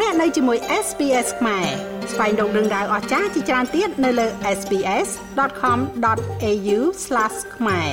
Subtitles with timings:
[0.00, 1.66] លោកអ្នកនៅជាមួយ SPS ខ្មែរ
[2.12, 4.26] ស្វែងរកដឹងដៅអស្ចារ្យជាច្រើនទៀតនៅលើ
[4.58, 6.78] SPS.com.au/
[7.56, 7.90] ខ្មែរ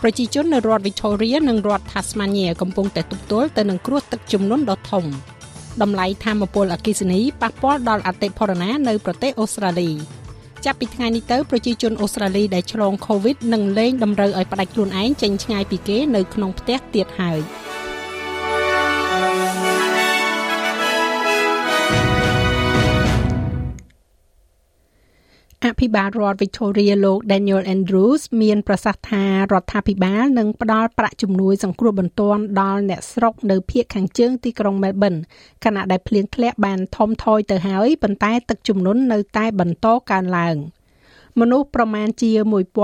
[0.00, 5.04] ប្រជាជននៅរដ្ឋ Victoria និងរដ្ឋ Tasmania កំពុងតែទប់ទល់ទៅនឹងគ្រោះទឹកជំនន់ដ៏ធំ
[5.82, 9.90] តម្លៃធម្មពលអគ្គិសនីប៉ះពាល់ដល់អតិផរណានៅប្រទេសអូស្ត្រាលី
[10.64, 17.40] ចាប់ពីថ្ងៃនេះទៅប្រជាជនអូស្ត្រាលីដែលឆ្លង COVID នឹងលែងតម្រូវឲ្យផ្ដាច់ខ្លួនឯងចេញឆ្ងាយពីគេនៅក្នុងផ្ទះទៀតហើយ។
[25.80, 35.20] ភិបាលរដ្ឋ Victoria លោក Daniel Andrews មានប្រសាសន៍ថារដ្ឋាភិបាលនឹងផ្ដល់ប្រាក់ជំនួយសង្គ្រោះបន្ទាន់ដល់អ្នកស្រុកនៅភូមិខាងជើងទីក្រុង Melbourne
[35.64, 40.56] ខណៈដែលភ្លៀងធ្លាក់បានធំថយទៅហើយប៉ុន្តែទឹកជំនន់នៅតែបន្តកើនឡើង។
[41.40, 42.30] មនុស្សប្រមាណជា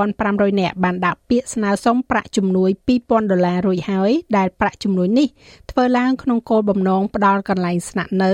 [0.05, 5.29] 1500នាក់បានដាក់ពាក្យស្នើសុំប្រាក់ជំនួយ2000ដុល្លាររួចហើយដែលប្រាក់ជំនួយនេះ
[5.71, 8.33] ធ្វើឡើងក្នុងគោលបំណងផ្ដល់កន្លែងស្នាក់នៅ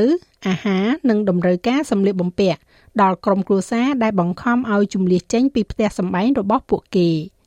[0.48, 2.60] អាហារនិងតម្រូវការសម្លៀកបំពាក់
[3.00, 7.10] ដល់ក្រុមគ្រួសារដែលបង្ខំឲ្យជំលៀសចេញពីផ្ទះសម្បែងរបស់ពួកគេ។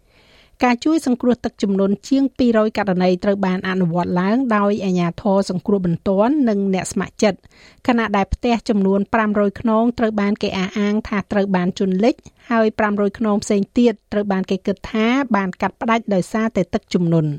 [0.64, 7.40] ការជួយសង្គ្រោះទឹកជំនន់ជាង200ករណីត្រូវបានអនុវត្តឡើងដោយអាជ្ញាធរសង្គ្រោះបន្ទាន់និងអ្នកស្ម័គ្រចិត្ត
[7.88, 12.16] ខណៈដែលផ្ទះចំនួន500ខ្នងត្រូវបានគេអះអាងថាត្រូវបានជន់លិច
[12.50, 17.32] ហើយ500ខ្នងផ្សេងទៀតត្រូវបានគេគិតថាបានកាត់ផ្តាច់ដោយសារតែទឹកជំនន់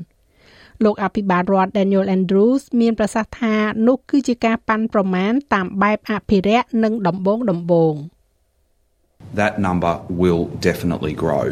[0.83, 3.55] លោកអភិបាលរដ្ឋ Daniel Andrews មានប្រសាសន៍ថា
[3.87, 7.95] នោះគឺជាការប៉ាន់ប្រមាណតាមបែបអភិរក្សនិងដំបងដំបង
[9.39, 11.45] That number will definitely grow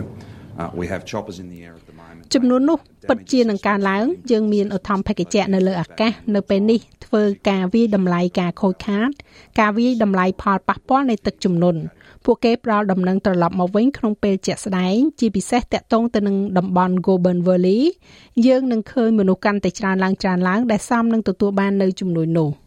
[0.79, 9.09] we have choppers in the air at the moment ចំនួននោះពិតជានឹងកើនឡើងយើងមានឧទ្ធម្ភាគចក្រនៅលើអាកាសនៅពេលនេះធ្វើការវាយតម្លៃការខូចខាត
[9.59, 11.81] ការវាយតម្លៃផលប៉ះពាល់នៃទឹកជំនន់
[12.25, 17.81] ពួកគេផ្ដល់ដំណឹងត្រឡប់មកវិញក្នុងពេលជាក់ស្ដែងជាពិសេសតាក់ទងទៅនឹងតំបន់ Goulburn Valley
[18.45, 22.51] យើងនឹងឃើញមនុស្សកាន់តែច្រើនឡើងច្រើនឡើងដែលសមនឹងទទួលបាននៅជំនួយនោះ។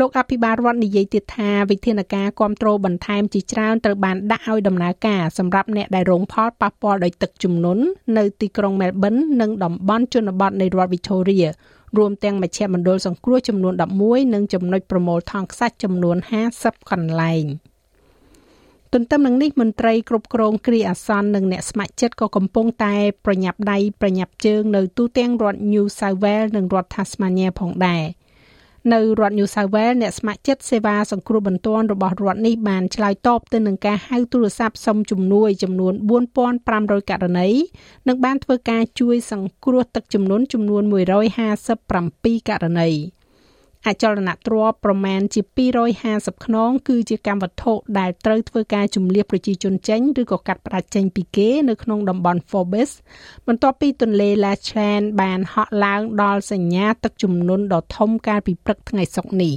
[0.00, 7.82] លោកអភិបាលរដ្ឋនិយាយទៀតថាវិធានការគ្រប់គ្រងបន្ថែមជាច្រើនត្រូវបានដាក់ឲ្យដំណើរការសម្រាប់អ្នកដែលរងផលប៉ះពាល់ដោយទឹកជំនន់
[8.18, 11.48] នៅទីក្រុង Melbourne និងតំបន់ជនបទនៃរដ្ឋ Victoria
[11.96, 13.74] រួមទាំងមជ្ឈមណ្ឌលសង្គ្រោះចំនួន
[14.04, 16.16] 11និងចំណុចប្រមូលថង់ខ្សាច់ចំនួន
[16.52, 17.44] 50កន្លែង
[18.92, 22.94] ទន្ទឹមនឹងនេះមន្ត្រីគ្រប់គ្រងគ្រាអាសន្ននិងអ្នកស្ម័គ្រចិត្តក៏កំពុងតែ
[23.24, 28.04] ប្រញាប់ដៃប្រញាប់ជើងនៅទូទាំងរដ្ឋ New South Wales និងរដ្ឋ Tasmania ផងដែរ។
[28.92, 35.94] នៅរដ្ឋ New South Wales អ្នកស្ម័គ្រចិត្តសេវាសង្គ្រោះបន្ទាន់របស់រដ្ឋនេះបានឆ្លើយតបទៅនឹងការហៅទូរស័ព្ទសុំជំនួយចំនួន
[36.50, 37.48] 4500ករណី
[38.08, 40.82] និងបានធ្វើការជួយសង្គ្រោះទឹកជំនន់ចំនួន
[41.66, 42.90] 157ករណី។
[43.86, 45.40] អចលនទ្រព្យប្រមាណជា
[45.92, 52.90] 250ខ្នងគឺជាកម្មវត្ថុដែលត្រូវធ្វើការជំលៀសប្រជាជនចេញឬក៏កាត់ផ្តាច់ចេញពីគេនៅក្នុងតំបន់ Forbes
[53.46, 59.54] បន្ទាប់ពីទន្លេ Lachlan បានហក់ឡើងដល់សញ្ញាទឹកជំនន់ដ៏ធំកាលពីព្រឹកថ្ងៃសុក្រនេះ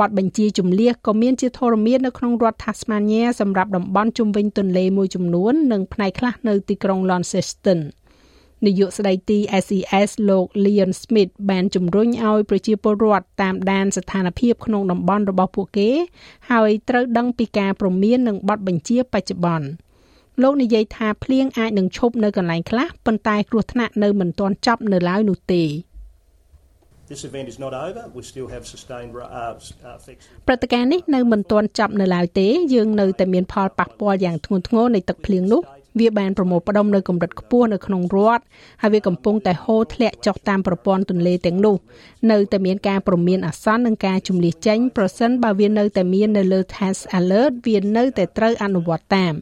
[0.00, 7.80] បទបញ្ជាជំលៀសក៏មានជាធរមាននៅក្នុងរដ្ឋ Tasmania សម្រាប់តំបន់ជុំវិញទន្លេមួយចំនួន និងផ្នែកខ្លះនៅទីក្រុង Launceston។
[8.66, 15.90] នាយកស្ដីទី SES លោក Leon Smith បានជំរុញឲ្យប្រជាពលរដ្ឋតាមដានស្ថានភាពក្នុងតំបន់របស់ពួកគេ
[16.50, 19.68] ហើយត្រូវដឹងពីការព្រមាននិងបទបញ្ជាបច្ចុប្បន្ន
[20.42, 25.64] លោកនិយាយថាភ្លៀងអាចនឹងឈប់នៅកន្លែងខ្លះប៉ុន្តែគ្រោះថ្នាក់នៅមិនទាន់ចប់នៅឡើយនោះទេ
[27.12, 35.62] This event is not over we still have sustained uh, effects ព្រឹត្តិការណ៍នេះនៅមិនទាន់ចប់នៅឡើយទេ យើងនៅតែមានផលប៉ះពាល់យ៉ាងធ្ងន់ធ្ងរនៃទឹកភ្លៀងនោះ
[35.98, 38.42] វាបានប្រមូលផ្ដុំនៅកម្រិតខ្ពស់នៅក្នុងរដ្ឋ
[38.82, 41.76] ហើយវាកំពុងតែហូរធ្លាក់ចុះតាមប្រព័ន្ធទន្លេទាំងនោះ
[42.30, 49.34] នៅតែមានការព្រមានអាសន្ននិងការជំនះចេញប្រសិនបើវានៅតែមាននៅលើ Task Alert វានៅតែត្រូវអនុវត្តតាម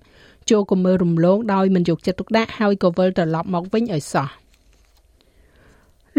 [0.51, 4.29] ចូលកុំមើលរំលងដោយមិនយកចិត្តទុកដាក់ហើយក៏វិលត្រឡប់មកវិញឲ្យសោះ។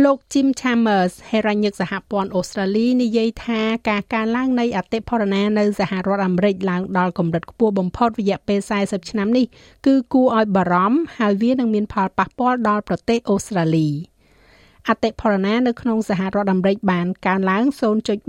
[0.06, 9.45] លោក Jim Chambers ហេរ៉ាញឹកសហព័ន្ធអូស្ត្រាលីនិយាយថាការកើនឡើងនៃអតិផរណានៅសហរដ្ឋអាមេរិកឡើងដល់កម្រិតខ្ពស់បំផុតរយៈពេល40ឆ្នាំនេះ
[9.86, 13.89] គឺគួរឲ្យបារម្ភហើយវានឹងមានផលប៉ះពាល់ដល់ប្រទេសអូស្ត្រាលី
[14.88, 17.63] អតិផរណានៅក្នុងសហរដ្ឋអាមេរិកបានកើនឡើង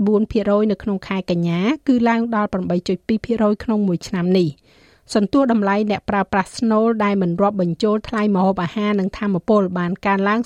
[0.03, 2.49] 0.4%នៅក្នុងខែកញ្ញាគឺឡើងដល់
[3.05, 4.49] 8.2%ក្នុងមួយឆ្នាំនេះ។
[5.15, 10.39] សន្ទុះតម្លៃអ្នកប្រើប្រាស់ស្នូលដែលមិនរាប់បញ្ចូលថ្លៃម្ហូបអាហារនិងធម្មពលបានកើនឡើង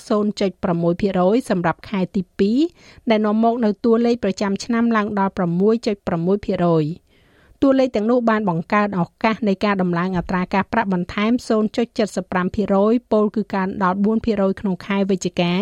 [0.71, 2.21] 0.6%សម្រាប់ខែទី
[2.65, 11.31] 2ដែលនាំមកនៅតួលេខប្រចាំឆ្នាំឡើងដល់6.6%តួលេខទាំងនោះបានបង្កើនឱកាសនៃការដំឡើងអត្រាការប្រាក់បន្ថែម
[12.01, 13.97] 0.75%ពលគឺកើនដល់
[14.29, 15.53] 4%ក្នុងខែវិច្ឆិកា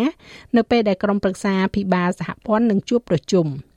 [0.56, 3.48] នៅពេលដែលក្រុមប្រឹក្សាភិបាលសហព័ន្ធនឹងជួបប្រជុំ។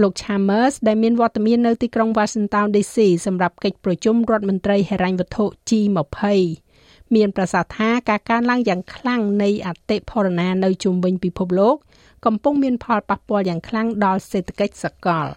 [0.00, 2.96] លោក Chambers ដែលមានវត្តមាននៅទីក្រុង Washington DC
[3.26, 6.24] សម្រាប់កិច្ចប្រជុំរដ្ឋមន្ត្រីហិរញ្ញវត្ថុ G20
[7.14, 11.76] មានប្រសាសន៍ថាការកើនឡើងយ៉ាងខ្លាំងនៃអតិផរណានៅជុំវិញពិភពលោក
[12.26, 15.28] កំពុងមានផលប៉ះពាល់យ៉ាងខ្លាំងដល់សេដ្ឋកិច្ចសកល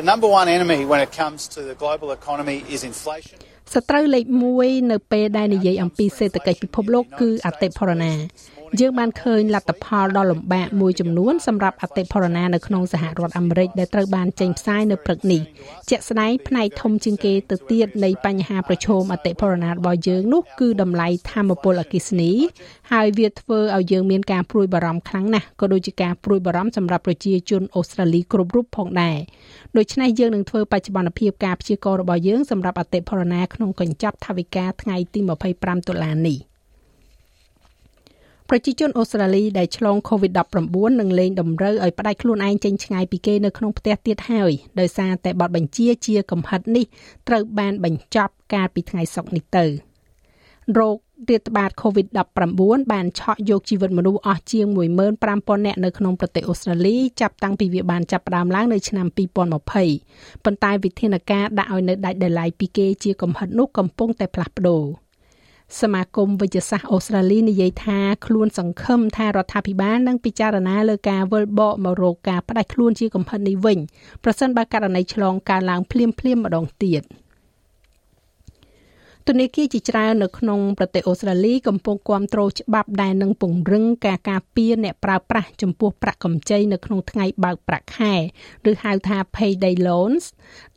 [0.00, 3.38] The number one enemy when it comes to the global economy is inflation.
[3.74, 4.24] សត្រូវលេខ
[4.58, 8.12] 1នៅពេលដែលនិយាយអំពីសេដ្ឋកិច្ចពិភពលោកគឺអតិផរណា
[8.78, 15.42] យើងបានឃើញលទ្ធផលដ៏លំបាកមួយចំនួនសម្រាប់អតិផរណានៅក្នុងសហរដ្ឋអាមេរិកដែលត្រូវបានចេញផ្សាយនៅព្រឹកនេះ
[15.90, 22.32] ជាក់ស្ដែងផ្នែកធំជាងគេទៅទៀតនៃបញ្ហាប្រឈមអតិផរណារបស់យើងនោះគឺតម្លៃធម្មពលអគិសនី
[22.92, 29.18] ហើយវាធ្វើឲ្យយើងមានការព្រួយបារម្ភខ្លាំងណាស់ក៏ដូចជាការព្រួយបារម្ភសម្រាប់ប្រជាជនអូស្ត្រាលីគ្រប់រូបផងដែរ
[29.76, 35.20] ដូច្នេះយើងនឹងធ្វើបច្ចុប្បន្នភាពការព្យាករណ៍របស់យើងសម្រាប់អតិផរណាក្នុងកញ្ចប់ថវិកាថ្ងៃទី
[35.54, 36.49] 25ដុល្លារនេះ
[38.52, 46.84] ប្រជាជនអូស្ត្រាលីដែលឆ្លង COVID-19 នឹងលែងតម្រូវឲ្យផ្ដាច់ខ្លួនឯងចេញឆ្ងាយពីគេនៅក្នុងផ្ទះទៀតហើយដោយសារតែបទបញ្ជាជាកំហិតនេះ
[47.28, 49.64] ត្រូវបានបញ្ចប់កាលពីថ្ងៃសុក្រនេះទៅ
[50.78, 50.96] រោគ
[51.30, 54.66] រាតត្បាត COVID-19 បានឆក់យកជីវិតមនុស្សអស់ជាង
[55.16, 64.84] 15,000នាក់នៅក្នុងប្រទេសអូស្ត្រាលីចាប់តាំងពីវាបានចាប់ផ្ដើមឡើងនៅឆ្នាំ2020ប៉ុន្តែវិធានការដាក់ឲ្យនៅដាច់ដោយឡែកពីគេជាកំហិតនោះកំពុងតែផ្លាស់ប្ដូរ។
[65.78, 73.78] សមាគមវិទ្យាសាស្ត្រអូស្ត្រាលីនិយាយថាខ្លួនសង្ឃឹមថារដ្ឋាភិបាលនឹងពិចារណាលើការវិលបកមករកការផ្ដាច់ខ្លួនជាកំហិតនេះវិញ
[74.24, 77.02] ប្រសិនបើករណីឆ្លងកើនឡើងភ្លាមភ្លាមម្ដងទៀត
[79.28, 88.14] ធនាគារជាច្រើននៅក្នុងប្រទេសអូស្ត្រាលីកំពុងគាំទ្រច្បាប់ដែលនឹងពង្រឹងការការពារអ្នកប្រើប្រាស់ចំពោះប្រាក់កម្ចីនៅក្នុងថ្ងៃបើកប្រាក់ខែ
[88.70, 90.24] ឬហៅថា payday loans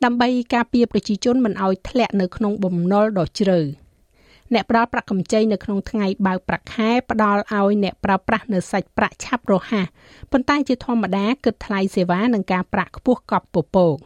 [0.04, 3.60] ដើម្បីការពារប្រជាជនមិនឲ្យធ្លាក់នៅក្នុងបំណុលដ៏ជ្រៅ។
[4.54, 9.86] អ្នកផ្ដល់ប្រាក់កម្ចីនៅក្នុងថ្ងៃបើកប្រាក់ខែផ្ដល់ឲ្យអ្នកប្រើប្រាស់នៅសាច់ប្រាក់ឆាប់រហ័ស
[10.32, 13.96] ប៉ុន្តែជាធម្មតាគិតថ្លៃសេវានិងការប្រាក់ខ្ពស់កប់ពពក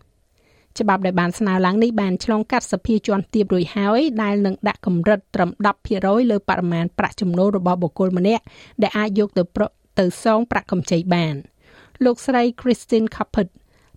[0.79, 5.51] ច្បាប់ដែលបានស្នើឡើងនេះបានឆ្លងកាត់សភាជាន់ទាបរួចហើយដែលនឹងដាក់កម្រិតត្រឹម
[5.91, 8.45] 10%លើបរិមាណប្រាក់ចំណូលរបស់បុគ្គលម្នាក់
[8.83, 9.43] ដែលអាចយកទៅ
[9.99, 11.35] ទៅសងប្រាក់កម្ចីបាន
[12.05, 13.49] លោកស្រី Christine Caput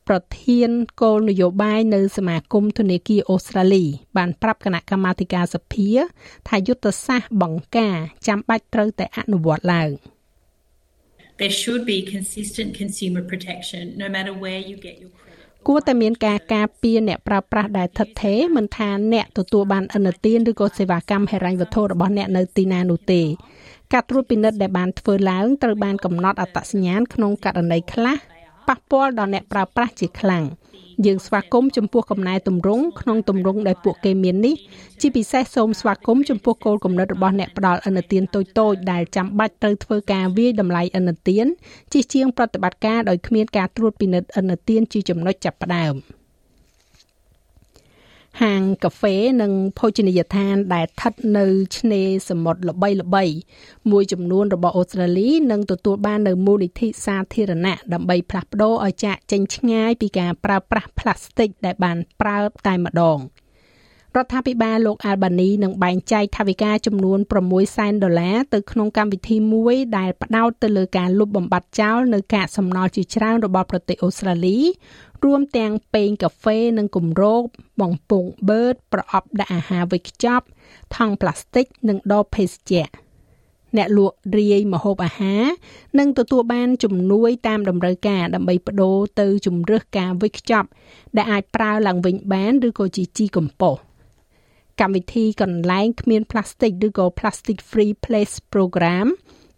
[0.07, 0.69] ប្រធាន
[1.01, 3.86] គោលនយោបាយនៅសមាគមធនាគារអូស្ត្រាលី
[4.18, 5.89] បានប្រាប់គណៈកម្មាធិការសភា
[6.50, 9.92] ថាយុទ្ធសាស្ត្របង្ការចាំបាច់ត្រូវតែអនុវត្តឡើង
[11.42, 15.12] There should be consistent consumer protection no matter where you get your
[15.68, 23.21] គួរតែមានការការពារអ្នកប្រើប្រាស់ដែលថិតថេរមិនថាអ្នកទទួលបានឥណទានឬក៏សេវាកម្មហិរញ្ញវត្ថុរបស់អ្នកនៅទីណានោះទេ
[23.94, 28.18] ការត្រួតពិនិត្យដែលបានធ្វើឡើងត្រូវបានកំណត់អត្តសញ្ញាណក្នុងករណីខ្លះ
[28.68, 30.46] ប៉ះពាល់ដល់អ្នកប្រើប្រាស់ជាខ្លាំង
[31.06, 34.56] យើងស្វាគមន៍ចំពោះកំណែតម្រង់ក្នុងតម្រង់ដែលពួកគេមាននេះ
[35.02, 41.46] ជាពិសេសសូមស្វាគមន៍ចំពោះគោលគំនិតរបស់អ្នកផ្ដល់អនុទានតូចៗដែលចាំបាច់ត្រូវធ្វើការវាយតម្លៃអនុទាន
[41.94, 45.96] ជាជាងប្រតិបត្តិការដោយគ្មានការត្រួតពិនិត្យអនុទានជាចំណុចចាប់ផ្ដើម។
[48.42, 51.45] ហាងកាហ្វេនិងភោជនីយដ្ឋានដែលស្ថិតនៅ
[51.78, 53.24] ឆ្នេរសមុទ្រល្បីល្បី
[53.92, 63.18] មួយចំនួនរបស់អូស្ត្រាលីនឹងទទួលបាននៅមូលនិធិសាធារណៈដើម្បីផ្លាស់ប្ដូរឲ្យចាកចេញឆ្ងាយពីការប្រើប្រាស់ផ្លាស្ទិកដែលបានប្រើតែម្ដង
[64.18, 74.58] រដ្ឋាភិបាលលោកអាល់បានីនឹងបែងចែកថវិកាចំនួន6សែនដុល្លារទៅក្នុងកម្មវិធីមួយដែលផ្ដោតទៅលើការលុបបំបាត់ចោលនៅកាកសំណល់ជាច្រើនរបស់ប្រទេសអូស្ត្រាលី
[75.24, 77.44] រួមទាំងពែងកាហ្វេនិងគម្រប
[77.82, 80.46] បំពង់បឺតប្រអប់ដាក់អាហារវេចខ្ចប់
[80.96, 82.88] ថង់ប្លាស្ទិកនិងដបភេសជ្ជៈ
[83.77, 85.44] អ្នកលក់រាយម្ហូបអាហារ
[86.00, 90.68] នឹងទទួលបានជំនួយតាមតម្រូវការដើម្បីបដូរទៅជំរើសការវេចខ្ចប់
[91.18, 93.90] ដែលអាចប្រើឡើងវិញបានឬក៏ជាជីកំប៉ុស្ត
[94.81, 99.07] កម្មវិធីកន្លែងគ្មានផ្លាស្ទិកឬក៏ Plastic Free Place Program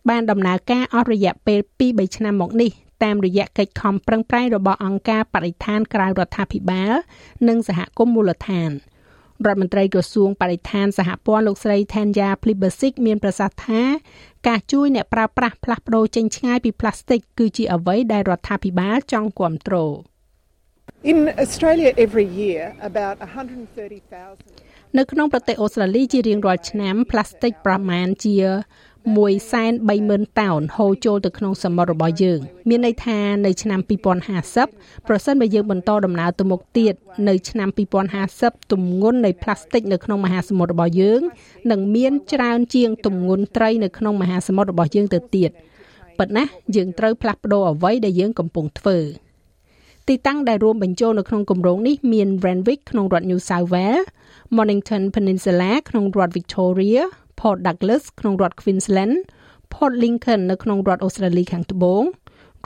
[0.09, 2.71] បានដំណើរការអស់រយៈពេល2-3ឆ្នាំមកនេះ
[3.03, 6.93] តាមរយៈកិច្ចខំប្រឹងប្រែងរបស់អង្គការបរិស្ថានក្រៅរដ្ឋាភិបាល
[7.47, 8.71] និងសហគមន៍មូលដ្ឋាន
[9.45, 13.81] រដ្ឋមន្ត្រីក្រសួងបរិស្ថានសហព័ន្ធលោកស្រី Thanya Plibersik មានប្រសាសន៍ថា
[14.47, 19.75] ការជួយអ្នកប្រើប្រាស់ផ្លាស់ប្ដូរចេញឆ្ងាយពីផ្លាស្ទិកគឺជាអ្វីដែលរដ្ឋាភិបាលចង់គាំទ្រ
[21.11, 28.35] In Australia every year about 130,000 នៅក្នុងប្រទេសអូស្ត្រាលីជារៀងរាល់ឆ្នាំផ្លាស្ទិកប្រមាណជា
[29.13, 33.79] 130,000តោនហូរចូលទៅក្នុងសមុទ្ររបស់យើង មានន័យថានៅឆ្នាំ
[34.43, 36.93] 2050ប្រសិនបើយើងបន្តដំណើរទៅមុខទៀត
[37.29, 37.69] នៅឆ្នាំ
[38.19, 41.21] 2050ទម្ងន់នៃផ្លាស្ទិកនៅក្នុងមហាសមុទ្ររបស់យើង
[41.71, 45.51] នឹងមានច្រើនជាងទម្ងន់ត្រីនៅក្នុងមហាសមុទ្ររបស់យើងទៅទៀត
[46.19, 46.43] ប៉ុន្តែ
[46.75, 48.97] យើងត្រូវផ្លាស់ប្ដូរអ្វីដែលយើងកំពុងធ្វើ
[50.07, 54.05] ទីតាំងដែលរួមបញ្ចូលនៅក្នុងគម្រោងនេះមាន Randwick ក្នុងរដ្ឋ New South Wales
[54.55, 57.01] Mornington Peninsula ក្នុងរដ្ឋ Victoria
[57.39, 59.15] Port Douglas ក្នុងរដ្ឋ Queensland
[59.73, 62.03] Port Lincoln នៅក្នុងរដ្ឋអូស្ត្រាលីខាងត្បូង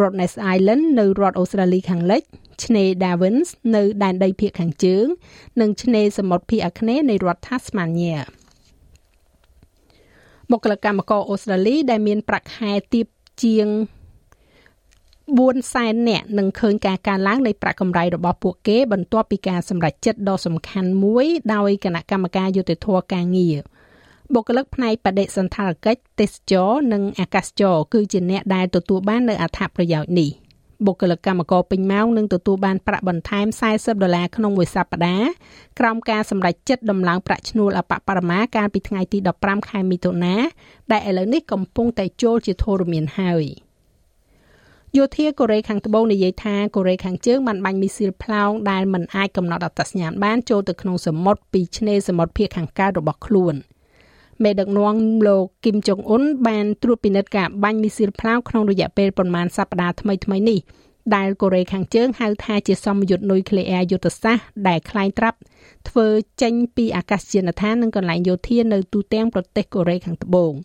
[0.01, 2.21] រដ្ឋ Ness Island នៅរដ្ឋអូស្ត្រាលីខាងលិច
[2.63, 5.05] ឆ្នេរ Darwins នៅដែនដីភាគខាងជើង
[5.61, 8.17] និងឆ្នេរសមុទ្រភាគអាគ្នេយ៍នៃរដ្ឋ Tasmania
[10.51, 13.07] បុគ្គលិកកម្មករអូស្ត្រាលីដែលមានប្រាក់ខែទាប
[13.43, 13.67] ជាង
[15.35, 23.57] 4សែននាក់នឹងឃើញការកើនឡើងនៃប្រាក់កម្រៃរបស់ពួកគេបន្ទាប់ពីការសម្រេចចិត្តដ៏សំខាន់មួយដោយគណៈកម្មការយុតិធធការងារ
[24.33, 30.31] បុគ្គលិកផ្នែកបដិសណ្ឋារកិច្ចទេសចរនិងអាកាសចរគឺជាអ្នកដែលទទួលបាននូវអត្ថប្រយោជន៍នេះ
[30.85, 35.29] បុគ្គលិកកម្មករពេញម៉ោងនឹងទទួលបានប្រាក់បន្ថែម40ដុល្លារក្នុងមួយសប្តាហ៍
[35.79, 40.35] ក្រោមការសម្រេចចិត្តដំឡើងប្រាក់ឈ្នួលអបបរមាកាលពីថ្ងៃទី15ខែមិថុនា
[40.91, 43.45] ដែលឥឡូវនេះកំពុងតែចូលជាធរមានហើយ។
[44.96, 53.54] យោធាកូរ៉េខាងត្បូងនិយាយថាកូរ៉េខាងជើងបានបាញ់មីស៊ីលផ្លោងដែលមិនអាចកំណត់អត្តសញ្ញាណបានចូលទៅក្នុងសមុទ្រពីឆ្នេរសមុទ្រភាគខាងកើតរបស់ខ្លួន
[54.42, 54.96] មេដឹកនាំ
[55.28, 60.60] លោកគីមចុងអ៊ុនបានត្រួតពិនិត្យការបាញ់មីស៊ីលផ្លោងក្នុងរយៈពេលប្រមាណសប្តាហ៍ថ្មីៗនេះ
[61.16, 65.38] ដែលកូរ៉េខាងជើងហៅថាជាសម្ពយុទ្ធនុយក្លេអ៊ែរយុទ្ធសាស្ត្រដែលคล้ายត្រាប់
[65.88, 66.06] ធ្វើ
[66.42, 70.52] ចេញពីអាកាសយានដ្ឋាននិងកន្លែងយោធានៅទូទាំងប្រទេសកូរ៉េខាងត្បូង។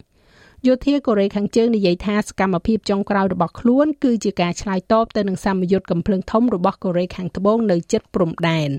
[0.67, 8.71] យោធាកូរ៉េខាងជើងនិយាយថាសកម្មភាពចុងក្រោយរបស់ខ្លួនគឺជាការឆ្លើយតបទៅនឹងសម្ពយុទ្ធកំភ្លើងធំរបស់កូរ៉េខាងត្បូងនៅជិតព្រំដែន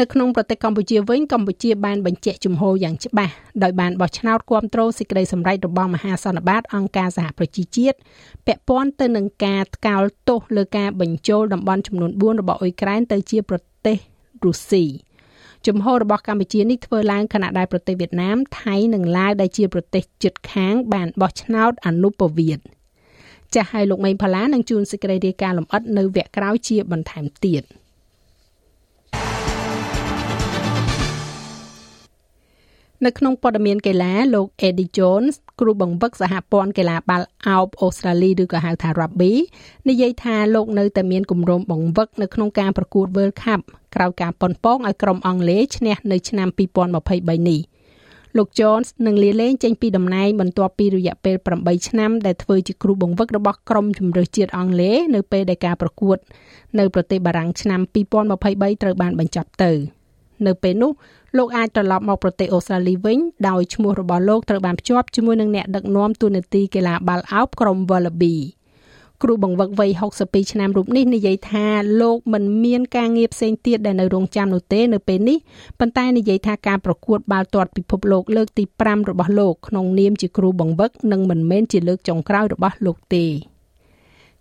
[0.00, 7.96] នៅក្នុងប្រទេសកម្ពុជាវិញកម្ពុជាបានបញ្ជាក់ជំហរយ៉ាងច្បាស់ដោយបានបោះឆ្នោតគ្រប់គ្រងសេចក្តីសម្រេចរបស់មហាសន្និបាតអង្គការសហប្រជាជាតិ
[8.46, 13.96] ពាក់ព័ន្ធទៅនឹងការថ្កោលទោសលើការបញ្ចូលតំបន់ចំនួន4របស់អ៊ុយក្រែនទៅជាប្រទេស
[14.44, 14.84] រុស្ស៊ី។
[15.66, 22.64] ជំហររបស់កម្ពុជានេះធ្វើឡើងខណៈដែលប្រទេសវៀតណាមថៃនិងឡាវដែលជាប្រទេសជិតខាង បានបោះឆ្នោតអនុប្រវត្តិ
[23.54, 27.62] ចាស់ឲ្យលោកមេងផាឡានឹងជួនសេចក្តីរាយការណ៍លម្អិតនៅវគ្គក្រោយជាបន្ថែមទៀត។
[33.06, 39.32] នៅក្នុងព័ត៌មានកីឡាលោក Eddie Jones គ្រូបង្វឹកសហព័ន្ធកីឡាបាល់ឱបអូស្ត្រាលីឬក៏ហៅថា Rugby
[39.88, 43.60] និយាយថាលោកនៅតែមានគម្រោងបង្វឹកនៅក្នុងការប្រកួត World Cup
[43.94, 46.48] ក្រោយការប៉ុនប៉ងឲ្យក្រុមអង់គ្លេសឈ្នះនៅឆ្នាំ
[46.98, 47.60] 2023នេះ
[48.36, 56.16] លោក Jones នឹងលាលែងចេញពីតំណែងបន្ទាប់ពីរយៈពេល8ឆ្នាំដែលធ្វើជាគ្រូបង្វឹករបស់ក្រុមជម្រើសជាតិអង់គ្លេសនៅពេលដែលការប្រកួត
[56.78, 59.97] នៅប្រទេសបារាំងឆ្នាំ2023ត្រូវបានបញ្ចប់ទៅ
[60.46, 60.92] នៅពេលនោះ
[61.36, 63.18] លោកអាចត្រឡប់មកប្រទេសអូស្ត្រាលីវិញ
[63.48, 68.36] ដោយឈ្មោះរបស់លោកត្រូវបានភ្ជាប់ជាមួយនឹងអ្នកដឹកនាំទូនាទីកីឡាបាល់ឱបក្រុម Wallaby
[69.22, 69.90] គ្រូបង្វឹកវ័យ
[70.20, 71.66] 62ឆ្នាំរូបនេះនិយាយថា
[72.00, 75.38] លោកមិនមានការងារផ្សេងទៀតដែលនៅរងចាំនោះទេនៅពេលនេះ
[75.78, 83.24] ប៉ុន្តែនិយាយថាការប្រកួតបាល់ទាត់ពិភពលោកលើកទី5របស់លោកក្នុងនាមជាគ្រូបង្វឹកនិងមិនមែនជាលើកចុងក្រោយរបស់លោកទេ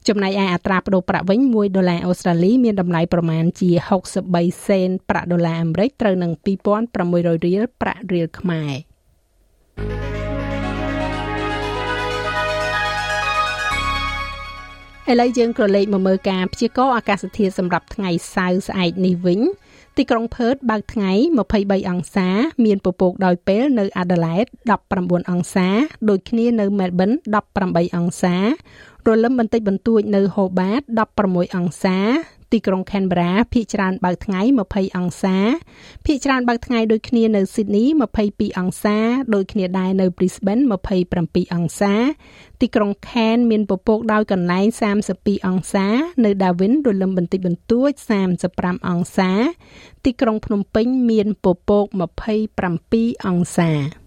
[0.07, 3.69] ចំណែកឯអត្រាប្តូរប្រាក់វិញ1ដុល្លារអូស្ត្រាលីមានតម្លៃប្រមាណជា
[4.19, 6.31] 63សេនប្រាក់ដុល្លារអាមេរិកត្រូវនឹង
[6.85, 8.73] 2600រៀលប្រាក់រៀលខ្មែរ
[15.11, 19.41] ឥឡូវយើងក៏លេខមកមើលការព្យាករណ៍អាកាសធាតុសម្រាប់ថ្ងៃសៅរ៍ស្អែកនេះវិញ
[19.97, 21.11] ទីក្រុងផឺតបើកថ្ងៃ
[21.49, 22.29] 23អង្សា
[22.65, 24.49] មានពពកដោយពេលនៅ Adelaide
[24.89, 25.67] 19អង្សា
[26.09, 27.15] ដូចគ្នានៅ Melbourne
[27.55, 28.35] 18អង្សា
[29.07, 30.83] រលឹមបន្តិចបន្តួចនៅ Hobart
[31.19, 31.97] 16អង្សា
[32.53, 35.37] ទីក្រុង Canberra ភាគច្រើនបើកថ្ងៃ20អង្សា
[36.05, 37.87] ភាគច្រើនបើកថ្ងៃដូចគ្នានៅ Sydney
[38.23, 38.97] 22អង្សា
[39.35, 40.63] ដូចគ្នាដែរនៅ Brisbane
[41.07, 41.93] 27អង្សា
[42.61, 44.65] ទីក្រុង Cairns មានពពកដោយកន្លែង
[45.07, 45.87] 32អង្សា
[46.23, 47.91] នៅ Darwin រលឹមបន្តិចបន្តួច
[48.39, 49.31] 35អង្សា
[50.05, 51.85] ទីក្រុងភ្នំពេញមានពពក
[52.57, 54.06] 27អង្សា